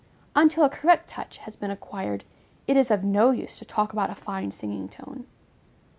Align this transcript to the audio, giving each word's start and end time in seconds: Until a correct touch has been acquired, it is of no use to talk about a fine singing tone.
Until 0.35 0.63
a 0.63 0.69
correct 0.71 1.11
touch 1.11 1.37
has 1.37 1.55
been 1.55 1.69
acquired, 1.69 2.23
it 2.65 2.75
is 2.75 2.89
of 2.89 3.03
no 3.03 3.29
use 3.29 3.59
to 3.59 3.65
talk 3.65 3.93
about 3.93 4.09
a 4.09 4.15
fine 4.15 4.51
singing 4.51 4.89
tone. 4.89 5.27